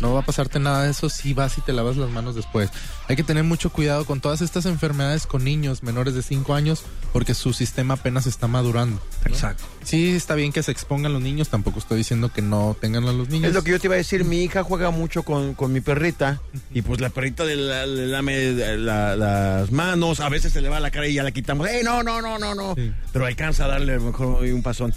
[0.00, 2.70] no va a pasarte nada de eso si vas y te lavas las manos después.
[3.08, 6.82] Hay que tener mucho cuidado con todas estas enfermedades con niños menores de 5 años
[7.12, 9.00] porque su sistema apenas está madurando.
[9.24, 9.30] ¿no?
[9.30, 9.64] Exacto.
[9.84, 13.12] Sí, está bien que se expongan los niños, tampoco estoy diciendo que no tengan a
[13.12, 13.48] los niños.
[13.48, 15.80] Es lo que yo te iba a decir, mi hija juega mucho con, con mi
[15.80, 16.40] perrita
[16.72, 20.68] y pues la perrita le, la- le lame la- las manos, a veces se le
[20.68, 21.68] va la cara y ya la quitamos.
[21.68, 22.74] ¡Ey, no, no, no, no, no!
[22.76, 22.92] Sí.
[23.12, 24.94] Pero alcanza a darle a lo mejor un pasón.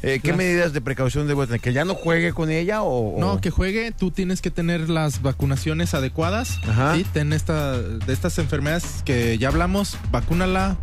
[0.00, 1.60] Eh, ¿Qué Las- medidas de precaución debo tener?
[1.60, 3.16] ¿Que ya no juegue con ella o...?
[3.16, 6.56] o- No, que juegue, tú tienes que tener las vacunaciones adecuadas.
[6.68, 6.94] Ajá.
[6.94, 10.76] Sí, ten esta, de estas enfermedades que ya hablamos, vacúnala,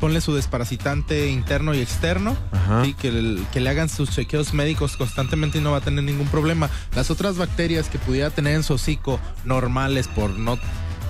[0.00, 2.36] ponle su desparasitante interno y externo,
[2.84, 6.70] sí, que, le hagan sus chequeos médicos constantemente y no va a tener ningún problema.
[6.94, 10.58] Las otras bacterias que pudiera tener en su hocico normales por no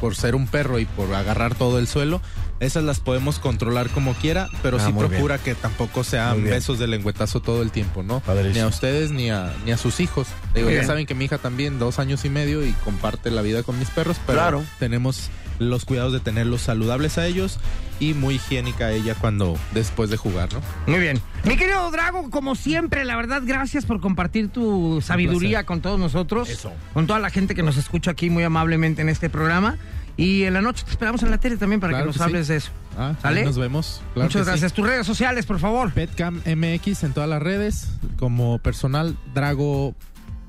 [0.01, 2.23] por ser un perro y por agarrar todo el suelo,
[2.61, 5.09] esas las podemos controlar como quiera, pero Ah, sí bien.
[5.09, 8.21] procura que tampoco sean besos de lengüetazo todo el tiempo, ¿no?
[8.21, 8.55] Padrísimo.
[8.55, 10.29] Ni a ustedes ni a, ni a sus hijos.
[10.55, 13.65] Digo, ya saben que mi hija también, dos años y medio, y comparte la vida
[13.65, 14.65] con mis perros, pero Claro.
[14.79, 17.59] tenemos los cuidados de tenerlos saludables a ellos
[18.01, 20.61] y muy higiénica ella cuando después de jugar, ¿no?
[20.87, 21.21] Muy bien.
[21.45, 26.49] Mi querido Drago, como siempre, la verdad, gracias por compartir tu sabiduría con todos nosotros.
[26.49, 26.73] Eso.
[26.95, 29.77] Con toda la gente que nos escucha aquí muy amablemente en este programa.
[30.17, 32.19] Y en la noche te esperamos en la tele también para Claro que nos que
[32.19, 32.25] sí.
[32.25, 32.71] hables de eso.
[32.99, 33.45] Ah, ¿Sale?
[33.45, 34.03] nos vemos.
[34.15, 34.49] Claro Muchas sí.
[34.51, 34.73] gracias.
[34.73, 35.93] Tus redes sociales, por favor.
[35.93, 39.95] Petcam MX en todas las redes, como personal Drago,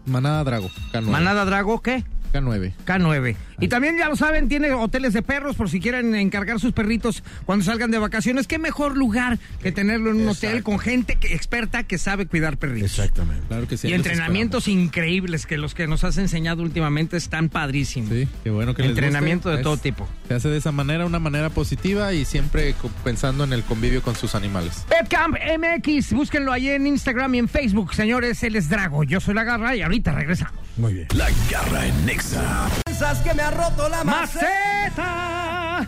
[0.07, 1.01] Manada Drago, K9.
[1.03, 2.03] Manada Drago, ¿qué?
[2.33, 2.73] K9.
[2.85, 3.35] K9.
[3.61, 7.23] Y también, ya lo saben, tiene hoteles de perros por si quieren encargar sus perritos
[7.45, 8.47] cuando salgan de vacaciones.
[8.47, 12.57] ¿Qué mejor lugar que tenerlo en un hotel con gente que- experta que sabe cuidar
[12.57, 12.91] perritos?
[12.97, 13.43] Exactamente.
[13.47, 13.87] Claro que sí.
[13.89, 18.09] y entrenamientos increíbles que los que nos has enseñado últimamente están padrísimos.
[18.11, 19.05] Sí, qué bueno que les guste.
[19.05, 20.07] Entrenamiento de Es- todo tipo.
[20.27, 24.15] Se hace de esa manera, una manera positiva y siempre pensando en el convivio con
[24.15, 24.85] sus animales.
[24.87, 28.41] Petcamp MX, búsquenlo ahí en Instagram y en Facebook, señores.
[28.43, 30.59] Él es Drago, yo soy La Garra y ahorita regresamos.
[30.77, 31.07] Muy bien.
[31.15, 34.03] La garra en Nexa.
[34.03, 35.87] Maceta,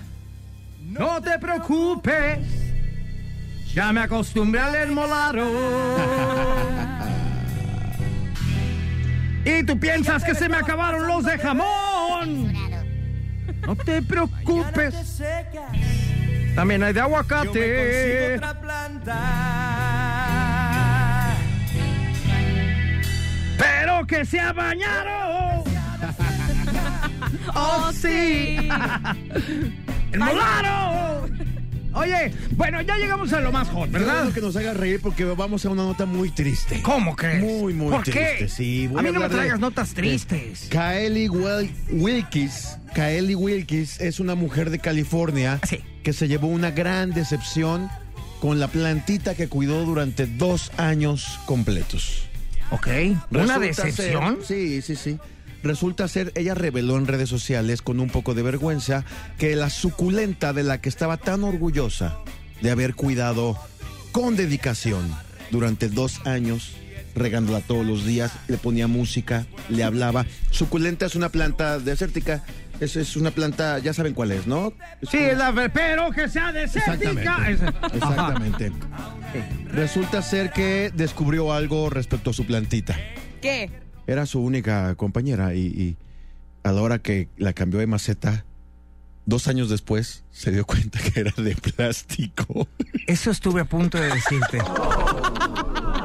[0.80, 2.39] no te preocupes,
[3.74, 5.46] ya me acostumbré al hermolaro.
[9.44, 12.54] y tú piensas que se me acabaron los de jamón.
[13.67, 15.22] No te preocupes.
[16.56, 18.39] También hay de aguacate.
[23.58, 25.51] Pero que se ha bañado.
[27.56, 28.58] ¡Oh, sí!
[30.12, 31.27] ¡El molaro!
[31.93, 34.15] Oye, bueno, ya llegamos a lo más hot, ¿Verdad?
[34.19, 34.34] ¿verdad?
[34.34, 36.82] que nos haga reír porque vamos a una nota muy triste.
[36.82, 37.41] ¿Cómo crees?
[37.43, 38.47] Muy, muy ¿Por triste, qué?
[38.47, 38.88] sí.
[38.88, 40.67] Voy a mí a no me de- traigas notas tristes.
[40.69, 45.82] Kaeli Wil- Wilkis, Kaeli Wilkis es una mujer de California Sí.
[46.01, 47.89] que se llevó una gran decepción
[48.39, 52.23] con la plantita que cuidó durante dos años completos.
[52.71, 52.88] Ok,
[53.32, 54.38] una Resulta decepción.
[54.38, 55.17] ser- sí, sí, sí.
[55.63, 59.06] Resulta ser, ella reveló en redes sociales con un poco de vergüenza
[59.38, 62.17] que la suculenta de la que estaba tan orgullosa
[62.62, 63.58] de haber cuidado
[64.12, 65.10] con dedicación
[65.52, 66.74] durante dos años,
[67.15, 70.26] regándola todos los días, le ponía música, le hablaba.
[70.50, 72.43] Suculenta es una planta desértica,
[72.80, 74.74] es, es una planta, ya saben cuál es, ¿no?
[75.02, 77.50] Es Sí, como- es la, pero que sea desértica.
[77.93, 78.71] Exactamente.
[79.71, 82.97] Resulta ser que descubrió algo respecto a su plantita.
[83.41, 83.69] ¿Qué?
[84.08, 85.98] Era su única compañera y, y
[86.64, 88.46] a la hora que la cambió de maceta,
[89.26, 92.68] dos años después se dio cuenta que era de plástico.
[93.08, 94.60] Eso estuve a punto de decirte.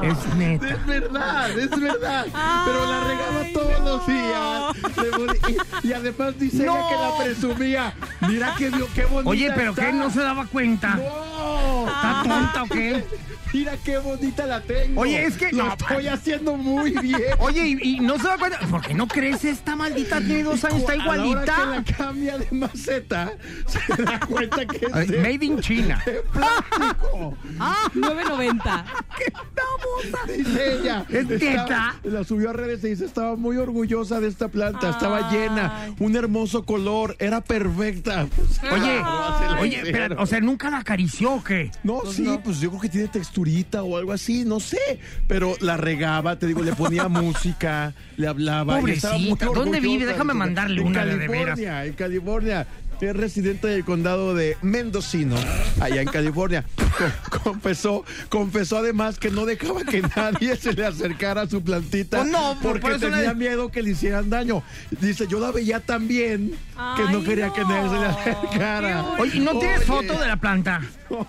[0.03, 0.69] es neta.
[0.69, 2.27] Es verdad, es verdad.
[2.67, 5.57] Pero la regaba todos los días.
[5.83, 6.89] Y, y además dice ella No.
[6.89, 7.95] que la presumía.
[8.29, 9.87] Mira qué, qué bonita Oye, pero está.
[9.87, 9.93] ¿qué?
[9.93, 10.95] ¿No se daba cuenta?
[10.97, 11.87] No.
[11.87, 13.05] ¿Está tonta o qué?
[13.53, 15.01] Mira qué bonita la tengo.
[15.01, 17.23] Oye, es que- Lo no, estoy haciendo muy bien.
[17.39, 18.59] Oye, y, y no se da cuenta.
[18.69, 20.19] ¿Por qué no crece esta maldita?
[20.19, 21.67] Tiene dos años, está A la hora que igualita.
[21.67, 23.33] la cambia de maceta,
[23.67, 26.03] se da cuenta que Ay, es de, Made in China.
[26.05, 27.35] de plástico.
[27.95, 28.85] 9.90.
[30.37, 31.05] Dice ella.
[31.09, 32.01] ¿Es Estaba- neta?
[32.05, 36.17] La subió a redes y dice, estaba muy orgullosa de esta planta, estaba llena, un
[36.17, 38.27] hermoso color, era perfecta.
[38.73, 39.01] Oye,
[39.61, 41.71] oye, pero, o sea, ¿nunca la acarició o qué?
[41.83, 45.01] No, sí, pues yo creo que tiene texturita o algo así, no sé.
[45.27, 48.79] Pero la regaba, te digo, le ponía música, le hablaba.
[48.79, 50.07] Pobrecita, ¿dónde vive?
[50.07, 51.59] Déjame mandarle en una de- de veras.
[51.59, 52.67] California, en California.
[52.99, 55.37] Es residente del condado de Mendocino,
[55.83, 56.65] allá en California.
[57.29, 62.23] Co- confesó, confesó además que no dejaba que nadie se le acercara a su plantita
[62.23, 64.63] Oh, no, por- porque por tenía le- miedo que le hicieran daño.
[64.99, 66.53] Dice, yo la veía tan bien
[66.97, 69.05] que no quería que nadie se le acercara.
[69.19, 70.09] Oye, ¿y no tienes Oye.
[70.09, 70.81] foto de la planta?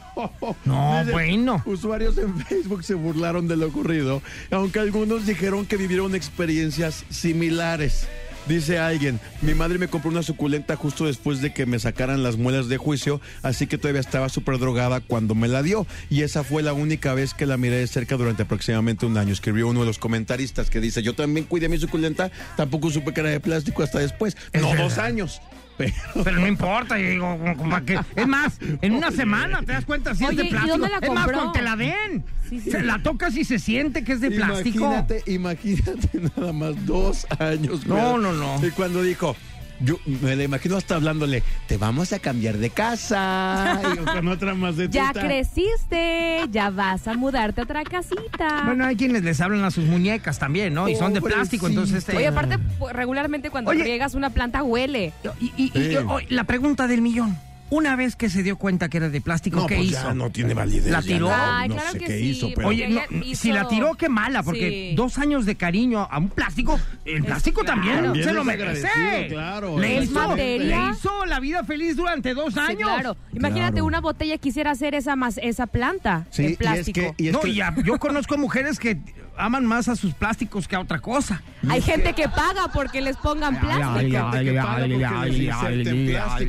[0.66, 1.62] No, Dice, bueno.
[1.66, 4.22] Usuarios en Facebook se burlaron de lo ocurrido,
[4.52, 6.77] aunque algunos dijeron que vivieron experiencias
[7.10, 8.08] similares.
[8.48, 12.38] Dice alguien, mi madre me compró una suculenta justo después de que me sacaran las
[12.38, 15.86] muelas de juicio, así que todavía estaba súper drogada cuando me la dio.
[16.10, 19.34] Y esa fue la única vez que la miré de cerca durante aproximadamente un año.
[19.34, 23.20] Escribió uno de los comentaristas que dice, yo también cuidé mi suculenta, tampoco supe que
[23.20, 24.38] era de plástico hasta después.
[24.54, 24.84] Es no verdad.
[24.86, 25.42] dos años.
[25.78, 28.00] Pero Pero no importa, yo digo, como para qué.
[28.16, 30.78] Es más, en una semana te das cuenta si es de ¿y plástico.
[30.78, 31.38] dónde la es más, compró?
[31.38, 32.26] cuando te la den.
[32.50, 32.72] Sí, sí.
[32.72, 34.80] Se la tocas y se siente que es de plástico.
[34.86, 37.86] Imagínate, imagínate nada más dos años.
[37.86, 38.66] No, no, no.
[38.66, 39.36] Y cuando dijo,
[39.80, 43.82] yo me la imagino hasta hablándole, te vamos a cambiar de casa.
[43.94, 44.88] Y con otra macetita.
[45.14, 48.64] Ya creciste, ya vas a mudarte a otra casita.
[48.66, 50.88] Bueno, hay quienes les hablan a sus muñecas también, ¿no?
[50.90, 51.98] Y son de plástico, entonces...
[51.98, 53.84] este, Oye, aparte, pues, regularmente cuando Oye.
[53.84, 55.14] riegas una planta huele.
[55.40, 55.96] Y, y- y- Sí.
[56.08, 57.38] oh, la pregunta del millón.
[57.70, 60.02] Una vez que se dio cuenta que era de plástico, No, ¿qué pues hizo?
[60.04, 60.88] ya no tiene validez.
[60.88, 61.28] ¿La tiró?
[61.28, 62.70] No, Ay, no claro sé que qué sí, hizo, pero...
[62.70, 64.96] Oye, no, hizo- si la tiró, qué mala, porque Sí.
[64.96, 68.88] dos años de cariño a un plástico, el plástico también, También se lo merece.
[69.30, 69.78] claro.
[69.80, 70.86] Le Es hizo, materia.
[70.86, 72.90] le hizo la vida feliz durante dos Sí, años.
[72.90, 73.18] claro.
[73.34, 73.86] Imagínate Claro.
[73.86, 77.02] una botella quisiera hacer esa mas- esa planta Sí, y en es plástico.
[77.18, 78.98] que- y es no, que- y ya, yo conozco mujeres que
[79.40, 81.44] aman más a sus plásticos que a otra cosa.
[81.70, 84.32] Hay gente que paga porque les pongan plástico.
[84.32, 84.62] plástico.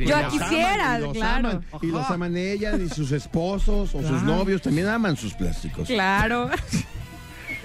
[0.05, 1.49] Yo Y quisiera, aman, y los claro.
[1.49, 1.65] aman.
[1.81, 5.87] Y los aman ella y sus esposos o sus novios también aman sus plásticos.
[5.87, 6.49] Claro.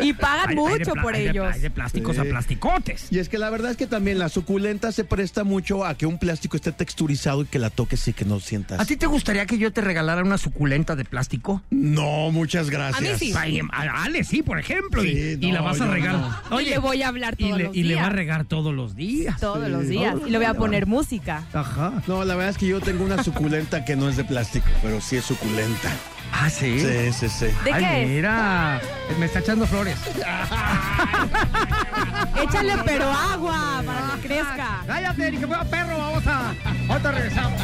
[0.00, 1.54] Y pagan Hay- mucho por hay de- ellos.
[1.54, 2.22] Hay de plásticos Sí.
[2.22, 3.06] a plasticotes.
[3.10, 6.06] Y es que la verdad es que también la suculenta se presta mucho a que
[6.06, 8.80] un plástico esté texturizado y que la toques y que no sientas.
[8.80, 11.62] ¿A ti te gustaría que yo te regalara una suculenta de plástico?
[11.70, 12.98] No, muchas gracias.
[12.98, 13.32] A mí sí.
[13.72, 15.04] A Ale sí, por ejemplo.
[15.04, 16.16] y- y, la vas a regar.
[16.50, 16.60] no.
[16.60, 18.14] Y le voy a hablar y todos le, los y le va a días.
[18.16, 19.40] regar todos los días.
[19.40, 19.70] Todos Sí.
[19.72, 20.16] los días.
[20.26, 21.44] Y le voy a poner música.
[21.52, 22.02] Ajá.
[22.06, 25.00] No, la verdad es que yo tengo una suculenta que no es de plástico, pero
[25.00, 25.90] sí es suculenta.
[26.36, 26.80] Ah, sí.
[26.80, 27.46] Sí, sí, sí.
[27.64, 28.08] ¿De Ay, qué es?
[28.08, 28.80] mira,
[29.18, 29.96] me está echando flores.
[32.42, 34.82] Échale pero agua para que crezca.
[34.86, 36.52] Cállate, ni que fuera perro, vamos a.
[36.88, 37.60] Ahorita regresamos.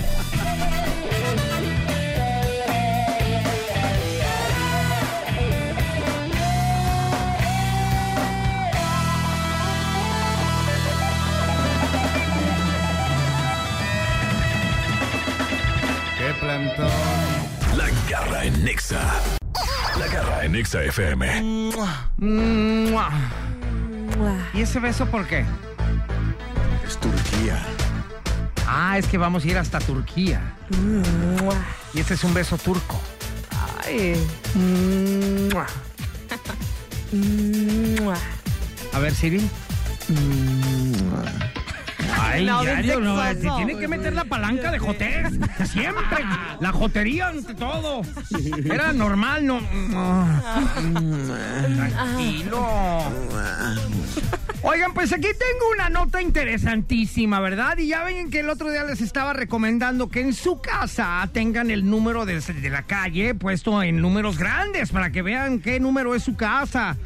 [16.18, 17.19] Qué plantón.
[18.10, 19.00] La garra en Nexa.
[19.96, 21.42] La garra en Nexa FM.
[22.16, 23.08] Mua.
[24.52, 25.44] ¿Y ese beso por qué?
[26.84, 27.62] Es Turquía.
[28.66, 30.56] Ah, es que vamos a ir hasta Turquía.
[31.94, 33.00] Y ese es un beso turco.
[33.86, 34.20] Ay.
[38.92, 39.48] A ver, Siri.
[42.18, 45.30] Ay, No, diario, no, se tiene que meter la palanca de jotería.
[45.64, 46.24] Siempre.
[46.60, 48.02] La jotería ante todo.
[48.64, 49.60] Era normal, no.
[51.76, 52.66] Tranquilo.
[54.62, 57.78] Oigan, pues aquí tengo una nota interesantísima, ¿verdad?
[57.78, 61.70] Y ya ven que el otro día les estaba recomendando que en su casa tengan
[61.70, 66.14] el número de, de la calle puesto en números grandes para que vean qué número
[66.14, 66.96] es su casa.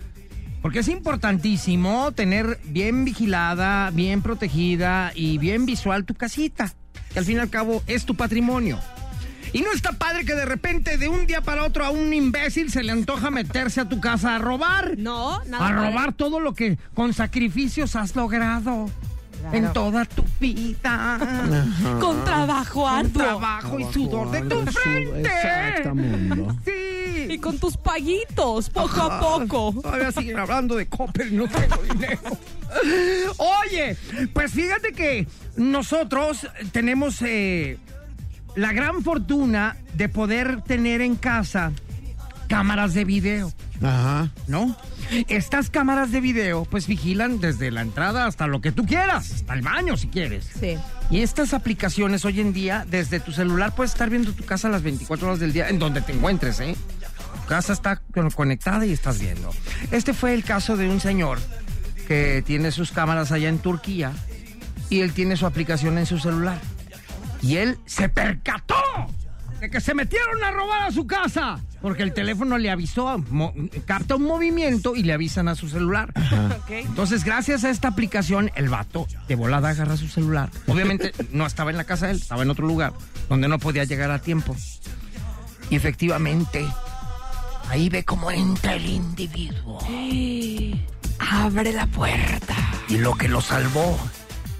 [0.64, 6.72] Porque es importantísimo tener bien vigilada, bien protegida y bien visual tu casita.
[7.12, 8.78] Que al fin y al cabo es tu patrimonio.
[9.52, 12.72] Y no está padre que de repente, de un día para otro, a un imbécil
[12.72, 14.96] se le antoja meterse a tu casa a robar.
[14.96, 15.66] No, nada.
[15.66, 15.90] A padre.
[15.90, 18.88] robar todo lo que con sacrificios has logrado
[19.52, 21.18] en toda tu vida.
[22.00, 23.22] Con trabajo Con arduo.
[23.22, 25.30] trabajo y sudor de tu frente.
[26.64, 26.93] Sí.
[27.34, 29.74] Y con tus paguitos, poco a poco.
[29.82, 32.20] Todavía siguen hablando de Coppel, no tengo dinero.
[33.38, 33.96] Oye,
[34.32, 37.78] pues fíjate que nosotros tenemos eh,
[38.54, 41.72] la gran fortuna de poder tener en casa
[42.48, 44.30] cámaras de video, Ajá.
[44.46, 44.76] ¿no?
[45.28, 49.54] Estas cámaras de video pues vigilan desde la entrada hasta lo que tú quieras, hasta
[49.54, 50.50] el baño si quieres.
[50.60, 50.76] Sí.
[51.10, 54.82] Y estas aplicaciones hoy en día, desde tu celular, puedes estar viendo tu casa las
[54.82, 56.76] 24 horas del día, en donde te encuentres, ¿eh?
[57.44, 59.50] Tu casa está con- conectada y estás viendo.
[59.90, 61.38] Este fue el caso de un señor
[62.08, 64.12] que tiene sus cámaras allá en Turquía
[64.90, 66.58] y él tiene su aplicación en su celular.
[67.42, 68.74] Y él se percató
[69.60, 71.60] de que se metieron a robar a su casa.
[71.82, 73.52] Porque el teléfono le avisó, mo-
[73.84, 76.12] capta un movimiento y le avisan a su celular.
[76.68, 80.48] Entonces, gracias a esta aplicación, el vato de volada agarra su celular.
[80.66, 82.94] Obviamente no estaba en la casa de él, estaba en otro lugar,
[83.28, 84.56] donde no podía llegar a tiempo.
[85.68, 86.66] Y efectivamente,
[87.68, 89.78] ahí ve cómo entra el individuo.
[91.18, 92.54] Abre la puerta.
[92.88, 93.98] Y lo que lo salvó.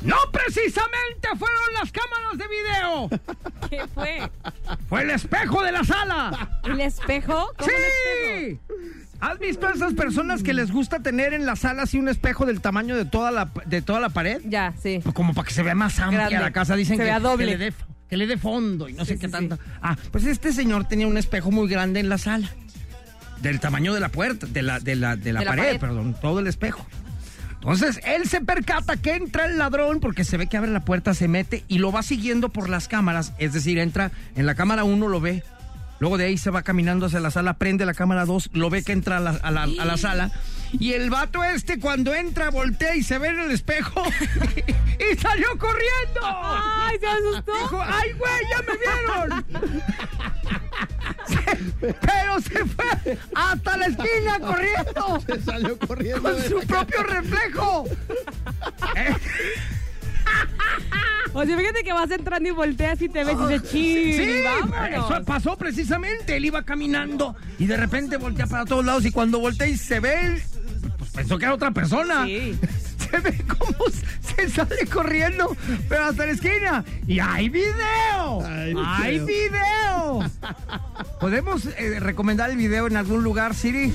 [0.02, 3.08] No precisamente fueron las cámaras de video,
[3.70, 4.30] ¿Qué fue?
[4.88, 6.60] fue el espejo de la sala.
[6.64, 7.50] ¿El espejo?
[7.56, 8.60] ¿Cómo el espejo?
[8.68, 9.14] ¡Sí!
[9.20, 12.44] ¿Has visto a esas personas que les gusta tener en la sala así un espejo
[12.44, 14.42] del tamaño de toda la, de toda la pared?
[14.44, 15.00] Ya, sí.
[15.14, 16.44] Como para que se vea más amplia Grande.
[16.44, 16.76] la casa.
[16.76, 17.46] Dicen Se que, vea doble.
[17.46, 17.72] que le dé,
[18.10, 19.58] que le dé fondo y no sé Sí, qué sí, tanto.
[19.80, 22.50] Ah, pues este señor tenía un espejo muy grande en la sala.
[23.42, 25.80] Del tamaño de la puerta, de la, de la, de la De la pared, pared.
[25.80, 26.86] perdón, todo el espejo.
[27.54, 31.14] Entonces, él se percata que entra el ladrón porque se ve que abre la puerta,
[31.14, 33.32] se mete y lo va siguiendo por las cámaras.
[33.38, 35.42] Es decir, entra en la cámara 1, lo ve.
[36.00, 38.82] Luego de ahí se va caminando hacia la sala, prende la cámara 2, lo ve
[38.82, 40.30] que entra a la, a la- a la sala.
[40.72, 44.02] Y el vato este, cuando entra, voltea y se ve en el espejo
[45.12, 46.20] y salió corriendo.
[46.22, 47.52] ¡Ay, se asustó!
[47.62, 49.84] Dijo, ¡ay, güey, ya me vieron!
[51.80, 56.22] Pero se fue hasta la esquina corriendo Se salió corriendo.
[56.22, 57.84] con su propio reflejo.
[58.96, 59.14] Eh,
[61.32, 64.12] O sea, fíjate que vas entrando y volteas y te ves y dices, ¡chii!
[64.14, 65.10] Sí, vámonos!
[65.10, 66.36] eso pasó precisamente.
[66.36, 69.98] Él iba caminando y de repente voltea para todos lados y cuando voltea y se
[69.98, 70.40] ve,
[70.96, 72.24] pues pensó que era otra persona.
[72.26, 72.56] Sí.
[73.22, 73.84] Ve cómo
[74.22, 75.56] se sale corriendo,
[75.88, 76.84] pero hasta la esquina.
[77.06, 78.44] Y hay video.
[78.46, 79.26] Hay Hay video.
[80.20, 80.30] video.
[81.20, 83.92] ¿Podemos eh, recomendar el video en algún lugar, Siri?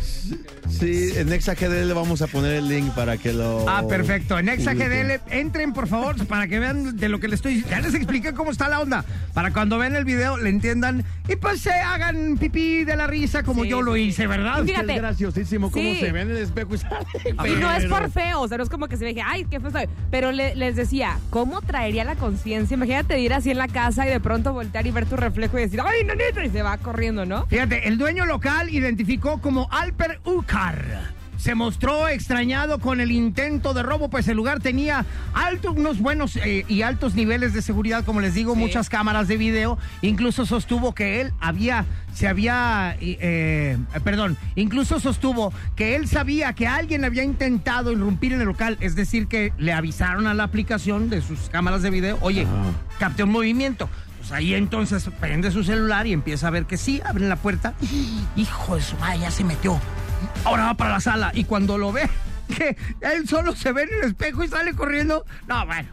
[0.69, 3.67] Sí, en ExaGDL le vamos a poner el link para que lo.
[3.69, 4.37] Ah, perfecto.
[4.39, 4.49] En.
[4.49, 7.75] ExaGDL, entren por favor para que vean de lo que les estoy diciendo.
[7.75, 9.03] Ya les expliqué cómo está la onda.
[9.33, 13.43] Para cuando vean el video le entiendan y pues se hagan pipí de la risa
[13.43, 14.63] como Sí, yo lo hice, ¿verdad?
[14.63, 15.99] Fíjate, Es graciosísimo cómo Sí.
[15.99, 17.05] se ve en el espejo y sale.
[17.47, 19.59] Y no es por feo, o sea, no es como que se que, ay, qué
[19.59, 19.71] feo.
[20.11, 22.75] Pero le- les decía, ¿cómo traería la conciencia?
[22.75, 25.61] Imagínate ir así en la casa y de pronto voltear y ver tu reflejo y
[25.63, 27.45] decir, ay, nanita, y se va corriendo, ¿no?
[27.47, 31.18] Fíjate, el dueño local identificó como Alper Ukar.
[31.39, 36.35] Se mostró extrañado con el intento de robo, pues el lugar tenía altos, unos buenos
[36.35, 38.59] eh, y altos niveles de seguridad, como les digo, Sí.
[38.59, 39.77] muchas cámaras de video.
[40.01, 46.51] Incluso sostuvo que él había, se había, eh, eh, perdón, incluso sostuvo que él sabía
[46.51, 50.43] que alguien había intentado irrumpir en el local, es decir, que le avisaron a la
[50.43, 52.45] aplicación de sus cámaras de video, oye,
[52.99, 53.89] capté un movimiento.
[54.17, 57.75] Pues ahí entonces prende su celular y empieza a ver que sí, abren la puerta.
[58.35, 59.79] Hijo de su madre, ya se metió.
[60.45, 61.31] Ahora va para la sala.
[61.33, 62.09] Y cuando lo ve,
[62.57, 65.25] que él solo se ve en el espejo y sale corriendo.
[65.47, 65.89] No, bueno.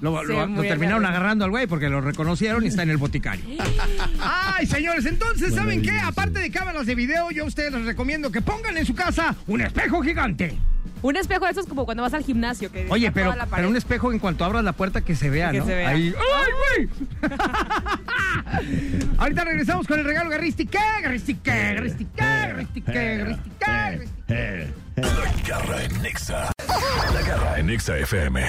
[0.00, 1.16] Lo, Sí, lo- lo muy terminaron agarrado.
[1.22, 3.44] agarrando al güey porque lo reconocieron y está en el boticario.
[4.20, 5.92] Ay, señores, entonces, ¿saben qué?
[5.98, 9.34] Aparte de cámaras de video, yo a ustedes les recomiendo que pongan en su casa
[9.46, 10.58] un espejo gigante.
[11.04, 12.72] Un espejo de esos como cuando vas al gimnasio.
[12.72, 13.34] Que Oye, pero,
[13.68, 15.66] un espejo en cuanto abras la puerta que se vea, Que ¿no?
[15.66, 15.90] se vea.
[15.90, 16.88] Ahí- ¡Ay,
[17.20, 17.30] güey!
[19.18, 24.72] Ahorita regresamos con el regalo Garristique, Garristique, Garristique, Garristique, Garristique, Garristique.
[24.96, 26.50] La garra en Nexa.
[27.12, 28.40] La garra en Nexa FM.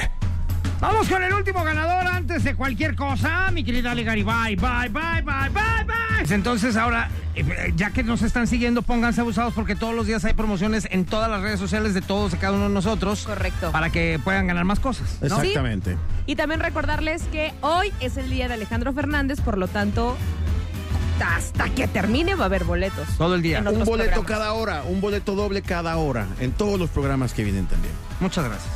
[0.86, 4.56] Vamos con el último ganador antes de cualquier cosa, mi querida Ale Garibay.
[4.56, 6.36] Bye, bye, bye, bye, bye.
[6.36, 10.36] Entonces ahora, eh, ya que nos están siguiendo, pónganse abusados porque todos los días hay
[10.36, 13.24] promociones en todas las redes sociales de todos y cada uno de nosotros.
[13.26, 13.72] Correcto.
[13.72, 15.18] Para que puedan ganar más cosas.
[15.22, 15.42] ¿no?
[15.42, 15.98] Exactamente.
[16.28, 20.16] Y también recordarles que hoy es el día de Alejandro Fernández, por lo tanto,
[21.20, 23.08] hasta que termine va a haber boletos.
[23.18, 23.58] Todo el día.
[23.60, 24.26] Un boleto programas.
[24.28, 27.94] cada hora, un boleto doble cada hora, en todos los programas que vienen también.
[28.20, 28.75] Muchas gracias.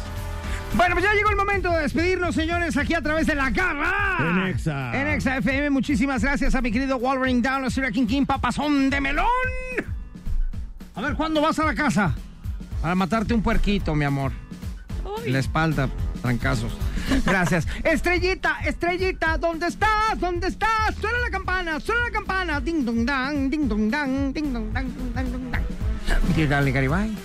[0.76, 4.18] Bueno, pues ya llegó el momento de despedirnos, señores, aquí a través de la garra.
[4.20, 5.00] En Exa.
[5.00, 8.90] En Exa FM, muchísimas gracias a mi querido Wolverine Down, la señora King King, papazón
[8.90, 9.26] de melón.
[10.96, 12.14] A ver, ¿cuándo vas a la casa?
[12.82, 14.32] Para matarte un puerquito, mi amor.
[15.04, 15.32] Uy.
[15.32, 15.90] La espalda,
[16.22, 16.72] trancazos.
[17.26, 17.68] Gracias.
[17.84, 20.20] Estrellita, estrellita, ¿dónde estás?
[20.20, 20.96] ¿Dónde estás?
[21.00, 22.62] Suena la campana, suena la campana.
[22.62, 25.64] Ding dong dang, ding dong dang, ding dong dang, ding dong dang, dang.
[26.28, 27.16] Mi querida Ale Garibay.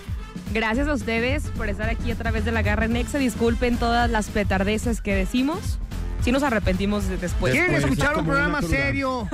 [0.54, 3.18] Gracias a ustedes por estar aquí a través de la Garra Nexa.
[3.18, 5.78] Disculpen todas las petardeces que decimos.
[6.22, 7.52] Si nos arrepentimos de- después.
[7.52, 9.28] ¿Quieren escuchar es un programa serio?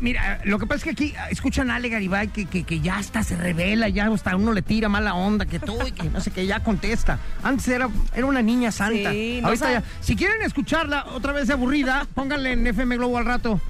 [0.00, 2.96] Mira, lo que pasa es que aquí escuchan a Ale Garibay que, que, que ya
[2.96, 6.20] hasta se revela, ya hasta uno le tira mala onda, que tú y que no
[6.20, 7.18] sé qué, ya contesta.
[7.44, 9.12] Antes era, era una niña santa.
[9.12, 9.82] Sí, no Ahorita ya.
[10.00, 13.60] Si quieren escucharla otra vez de aburrida, pónganle en FM Globo al rato.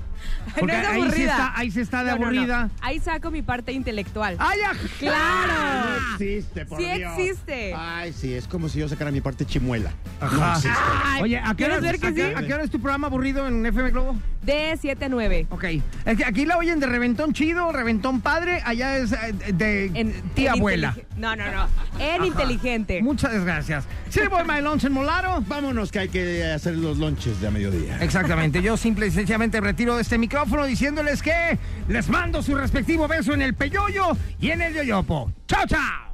[0.59, 1.31] Porque No es ahí, sí aburrida.
[1.33, 2.27] está, ahí sí está de No, no, no.
[2.29, 2.71] aburrida.
[2.81, 4.37] Ahí saco mi parte intelectual.
[4.39, 4.73] ¡Ay, ya!
[4.99, 5.91] ¡Claro!
[5.91, 7.13] No existe, por Sí Dios.
[7.19, 7.75] existe.
[7.77, 9.93] Ay, sí, es como si yo sacara mi parte chimuela.
[10.21, 10.59] Ajá.
[11.05, 12.35] Ay, Oye, ¿a qué, hora, ¿quieres ver que a sí?
[12.35, 14.17] a qué hora es tu programa aburrido en FM Globo?
[14.47, 15.47] De 7 a 9.
[15.51, 15.65] Ok.
[16.05, 20.13] Es que aquí la oyen de reventón chido, reventón padre, allá es eh, de En,
[20.35, 20.95] tía en abuela.
[20.97, 21.67] intelig- No, no, no.
[21.99, 23.03] En inteligente.
[23.03, 23.85] Muchas gracias.
[24.09, 25.43] Sí, voy my lunch en Molaro.
[25.47, 27.99] Vámonos que hay que hacer los lonches de a mediodía.
[28.01, 33.09] Exactamente, yo simple y sencillamente retiro de este micrófono diciéndoles que les mando su respectivo
[33.09, 35.33] beso en el peyoyo y en el yoyopo.
[35.49, 36.06] ¡Chao, chao!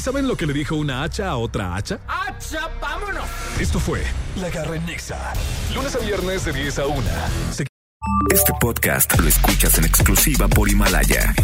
[0.00, 2.00] ¿Sí saben lo que le dijo una hacha a otra hacha?
[2.08, 3.26] ¡Hacha, vámonos!
[3.60, 4.02] Esto fue
[4.36, 5.34] La Garra en Nexa.
[5.74, 7.02] Lunes a viernes de 10 a 1.
[8.30, 11.34] Este podcast lo escuchas en exclusiva por Himalaya.